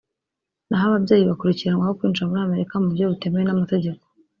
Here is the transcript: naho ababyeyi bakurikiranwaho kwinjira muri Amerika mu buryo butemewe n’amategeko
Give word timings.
naho 0.67 0.85
ababyeyi 0.89 1.27
bakurikiranwaho 1.29 1.95
kwinjira 1.97 2.29
muri 2.29 2.41
Amerika 2.47 2.73
mu 2.81 2.87
buryo 2.91 3.05
butemewe 3.11 3.45
n’amategeko 3.45 4.03